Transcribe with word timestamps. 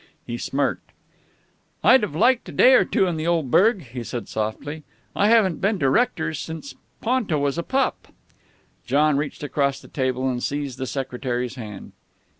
He 0.25 0.39
smirked. 0.39 0.93
"I'd 1.83 2.01
have 2.01 2.15
liked 2.15 2.49
a 2.49 2.51
day 2.51 2.73
or 2.73 2.83
two 2.83 3.05
in 3.05 3.17
the 3.17 3.27
old 3.27 3.51
burg," 3.51 3.83
he 3.83 4.03
said 4.03 4.27
softly. 4.27 4.81
"I 5.15 5.27
haven't 5.27 5.61
been 5.61 5.77
to 5.77 5.91
Rector's 5.91 6.39
since 6.39 6.73
Ponto 7.01 7.37
was 7.37 7.59
a 7.59 7.61
pup." 7.61 8.07
John 8.83 9.15
reached 9.15 9.43
across 9.43 9.79
the 9.79 9.87
table 9.87 10.27
and 10.27 10.41
seized 10.41 10.79
the 10.79 10.87
secretary's 10.87 11.53
hand. 11.53 11.91